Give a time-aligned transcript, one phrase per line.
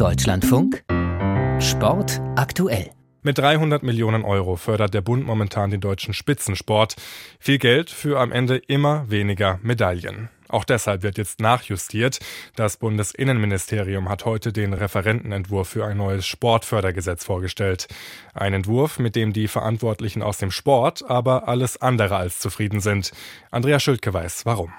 [0.00, 0.82] Deutschlandfunk
[1.58, 2.90] Sport aktuell.
[3.20, 6.96] Mit 300 Millionen Euro fördert der Bund momentan den deutschen Spitzensport.
[7.38, 10.30] Viel Geld für am Ende immer weniger Medaillen.
[10.48, 12.18] Auch deshalb wird jetzt nachjustiert.
[12.56, 17.86] Das Bundesinnenministerium hat heute den Referentenentwurf für ein neues Sportfördergesetz vorgestellt.
[18.32, 23.12] Ein Entwurf, mit dem die Verantwortlichen aus dem Sport aber alles andere als zufrieden sind.
[23.50, 24.72] Andrea Schildke weiß, warum.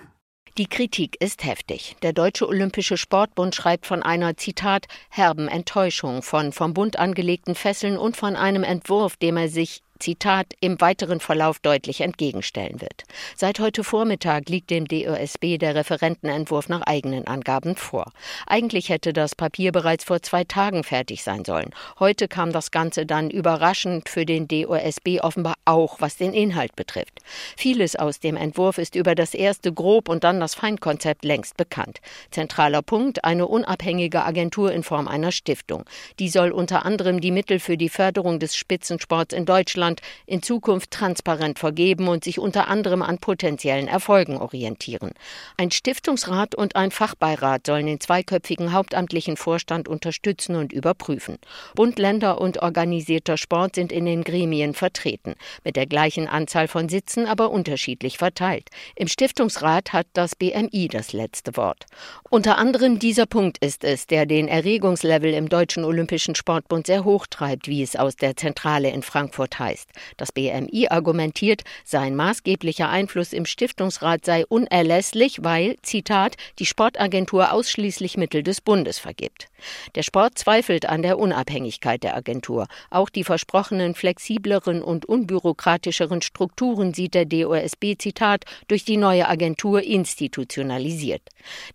[0.62, 1.96] Die Kritik ist heftig.
[2.04, 7.98] Der Deutsche Olympische Sportbund schreibt von einer Zitat herben Enttäuschung, von vom Bund angelegten Fesseln
[7.98, 13.04] und von einem Entwurf, dem er sich Zitat, im weiteren Verlauf deutlich entgegenstellen wird.
[13.36, 18.12] Seit heute Vormittag liegt dem DOSB der Referentenentwurf nach eigenen Angaben vor.
[18.48, 21.72] Eigentlich hätte das Papier bereits vor zwei Tagen fertig sein sollen.
[22.00, 27.20] Heute kam das Ganze dann überraschend für den DOSB offenbar auch, was den Inhalt betrifft.
[27.56, 32.00] Vieles aus dem Entwurf ist über das erste Grob und dann das Feinkonzept längst bekannt.
[32.32, 35.86] Zentraler Punkt eine unabhängige Agentur in Form einer Stiftung.
[36.20, 40.42] Die soll unter anderem die Mittel für die Förderung des Spitzensports in Deutschland Deutschland in
[40.42, 45.12] Zukunft transparent vergeben und sich unter anderem an potenziellen Erfolgen orientieren.
[45.58, 51.38] Ein Stiftungsrat und ein Fachbeirat sollen den zweiköpfigen hauptamtlichen Vorstand unterstützen und überprüfen.
[51.76, 56.88] Bund, Länder und organisierter Sport sind in den Gremien vertreten, mit der gleichen Anzahl von
[56.88, 58.70] Sitzen, aber unterschiedlich verteilt.
[58.96, 61.86] Im Stiftungsrat hat das BMI das letzte Wort.
[62.30, 67.28] Unter anderem dieser Punkt ist es, der den Erregungslevel im Deutschen Olympischen Sportbund sehr hoch
[67.28, 69.90] treibt, wie es aus der Zentrale in Frankfurt heißt ist.
[70.18, 78.18] Das BMI argumentiert, sein maßgeblicher Einfluss im Stiftungsrat sei unerlässlich, weil, Zitat, die Sportagentur ausschließlich
[78.18, 79.48] Mittel des Bundes vergibt.
[79.96, 82.68] Der Sport zweifelt an der Unabhängigkeit der Agentur.
[82.90, 89.82] Auch die versprochenen flexibleren und unbürokratischeren Strukturen sieht der DOSB, Zitat, durch die neue Agentur
[89.82, 91.22] institutionalisiert.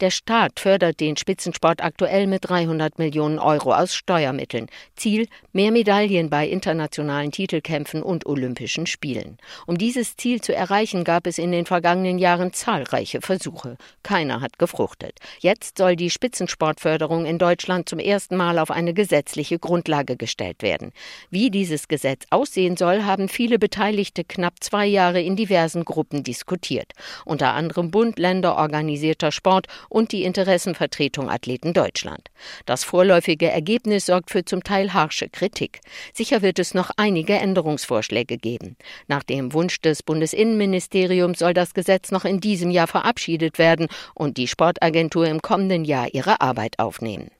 [0.00, 4.66] Der Staat fördert den Spitzensport aktuell mit 300 Millionen Euro aus Steuermitteln.
[4.96, 9.38] Ziel, mehr Medaillen bei internationalen Titelkämpfen Wettkämpfen und Olympischen Spielen.
[9.66, 13.76] Um dieses Ziel zu erreichen, gab es in den vergangenen Jahren zahlreiche Versuche.
[14.02, 15.18] Keiner hat gefruchtet.
[15.38, 20.92] Jetzt soll die Spitzensportförderung in Deutschland zum ersten Mal auf eine gesetzliche Grundlage gestellt werden.
[21.30, 26.92] Wie dieses Gesetz aussehen soll, haben viele Beteiligte knapp zwei Jahre in diversen Gruppen diskutiert.
[27.24, 32.30] Unter anderem Bund, Länder, organisierter Sport und die Interessenvertretung Athleten Deutschland.
[32.64, 35.80] Das vorläufige Ergebnis sorgt für zum Teil harsche Kritik.
[36.12, 38.76] Sicher wird es noch einige Änderungsvorschläge geben.
[39.08, 44.36] Nach dem Wunsch des Bundesinnenministeriums soll das Gesetz noch in diesem Jahr verabschiedet werden und
[44.36, 47.30] die Sportagentur im kommenden Jahr ihre Arbeit aufnehmen.